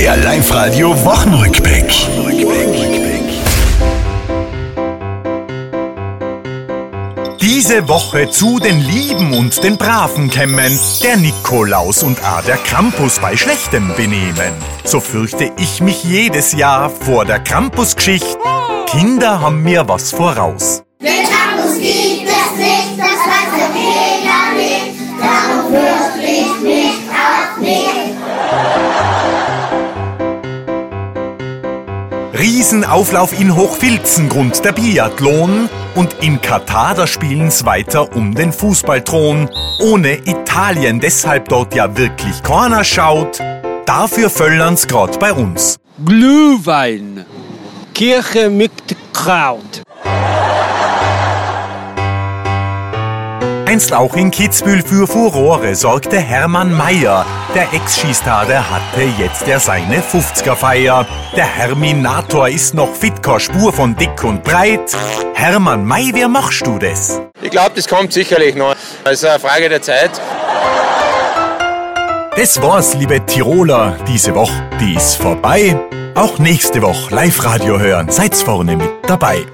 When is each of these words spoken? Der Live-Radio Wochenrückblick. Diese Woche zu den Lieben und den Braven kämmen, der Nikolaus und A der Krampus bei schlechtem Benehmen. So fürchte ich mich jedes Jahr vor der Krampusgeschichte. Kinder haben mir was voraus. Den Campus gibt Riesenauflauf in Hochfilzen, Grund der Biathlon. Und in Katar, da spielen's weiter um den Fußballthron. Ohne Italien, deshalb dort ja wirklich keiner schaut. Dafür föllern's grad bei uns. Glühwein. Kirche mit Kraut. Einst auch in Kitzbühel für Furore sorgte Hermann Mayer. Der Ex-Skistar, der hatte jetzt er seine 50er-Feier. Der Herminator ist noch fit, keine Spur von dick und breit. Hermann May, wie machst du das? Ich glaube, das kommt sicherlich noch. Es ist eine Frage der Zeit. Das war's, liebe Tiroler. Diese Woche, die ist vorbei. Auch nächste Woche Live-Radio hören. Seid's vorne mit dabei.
Der 0.00 0.16
Live-Radio 0.16 0.92
Wochenrückblick. 1.04 1.92
Diese 7.38 7.86
Woche 7.86 8.30
zu 8.30 8.58
den 8.60 8.80
Lieben 8.80 9.34
und 9.34 9.62
den 9.62 9.76
Braven 9.76 10.30
kämmen, 10.30 10.80
der 11.02 11.18
Nikolaus 11.18 12.02
und 12.02 12.24
A 12.24 12.40
der 12.40 12.56
Krampus 12.56 13.18
bei 13.18 13.36
schlechtem 13.36 13.94
Benehmen. 13.94 14.54
So 14.84 15.00
fürchte 15.00 15.52
ich 15.58 15.82
mich 15.82 16.02
jedes 16.02 16.54
Jahr 16.54 16.88
vor 16.88 17.26
der 17.26 17.40
Krampusgeschichte. 17.40 18.38
Kinder 18.86 19.42
haben 19.42 19.62
mir 19.62 19.86
was 19.86 20.12
voraus. 20.12 20.82
Den 21.02 21.26
Campus 21.28 21.78
gibt 21.78 22.09
Riesenauflauf 32.38 33.38
in 33.38 33.56
Hochfilzen, 33.56 34.28
Grund 34.28 34.64
der 34.64 34.72
Biathlon. 34.72 35.68
Und 35.94 36.16
in 36.20 36.40
Katar, 36.40 36.94
da 36.94 37.06
spielen's 37.06 37.64
weiter 37.64 38.14
um 38.14 38.34
den 38.34 38.52
Fußballthron. 38.52 39.48
Ohne 39.80 40.18
Italien, 40.26 41.00
deshalb 41.00 41.48
dort 41.48 41.74
ja 41.74 41.96
wirklich 41.96 42.42
keiner 42.42 42.84
schaut. 42.84 43.40
Dafür 43.86 44.30
föllern's 44.30 44.86
grad 44.86 45.18
bei 45.18 45.32
uns. 45.32 45.78
Glühwein. 46.04 47.26
Kirche 47.94 48.48
mit 48.48 48.72
Kraut. 49.12 49.82
Einst 53.70 53.92
auch 53.92 54.16
in 54.16 54.32
Kitzbühel 54.32 54.82
für 54.82 55.06
Furore 55.06 55.76
sorgte 55.76 56.18
Hermann 56.18 56.76
Mayer. 56.76 57.24
Der 57.54 57.72
Ex-Skistar, 57.72 58.44
der 58.44 58.68
hatte 58.68 59.02
jetzt 59.16 59.46
er 59.46 59.60
seine 59.60 60.02
50er-Feier. 60.02 61.06
Der 61.36 61.44
Herminator 61.46 62.48
ist 62.48 62.74
noch 62.74 62.92
fit, 62.92 63.22
keine 63.22 63.38
Spur 63.38 63.72
von 63.72 63.94
dick 63.94 64.24
und 64.24 64.42
breit. 64.42 64.90
Hermann 65.34 65.84
May, 65.84 66.12
wie 66.12 66.26
machst 66.26 66.66
du 66.66 66.80
das? 66.80 67.20
Ich 67.40 67.52
glaube, 67.52 67.70
das 67.76 67.86
kommt 67.86 68.12
sicherlich 68.12 68.56
noch. 68.56 68.74
Es 69.04 69.22
ist 69.22 69.24
eine 69.24 69.38
Frage 69.38 69.68
der 69.68 69.80
Zeit. 69.80 70.20
Das 72.34 72.60
war's, 72.60 72.94
liebe 72.94 73.24
Tiroler. 73.24 73.96
Diese 74.08 74.34
Woche, 74.34 74.68
die 74.80 74.96
ist 74.96 75.14
vorbei. 75.14 75.78
Auch 76.16 76.40
nächste 76.40 76.82
Woche 76.82 77.14
Live-Radio 77.14 77.78
hören. 77.78 78.10
Seid's 78.10 78.42
vorne 78.42 78.76
mit 78.76 78.90
dabei. 79.06 79.46